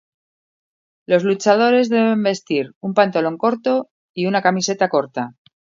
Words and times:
Los 1.07 1.23
luchadores 1.23 1.89
deben 1.89 2.23
vestir 2.23 2.71
un 2.81 2.95
pantalón 2.95 3.37
corto 3.37 3.91
y 4.15 4.25
una 4.25 4.41
camiseta 4.41 4.89
corta. 4.89 5.35